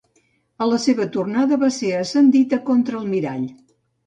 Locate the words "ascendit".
1.99-2.57